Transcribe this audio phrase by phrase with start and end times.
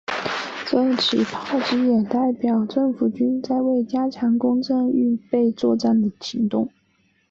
[0.65, 5.15] 这起炮击也代表政府军在为强攻城镇预
[5.51, 6.71] 作准备的行动。